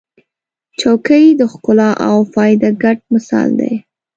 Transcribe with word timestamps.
چوکۍ 0.79 1.25
د 1.39 1.41
ښکلا 1.51 1.89
او 2.07 2.17
فایده 2.33 2.69
ګډ 2.83 2.97
مثال 3.13 3.49
دی. 3.59 3.73